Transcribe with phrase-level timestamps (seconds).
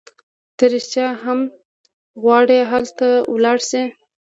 [0.57, 1.39] ته رېښتیا هم
[2.21, 3.83] غواړي هلته ولاړه شې؟